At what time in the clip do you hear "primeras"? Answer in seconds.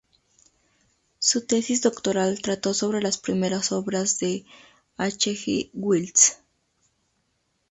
3.19-3.71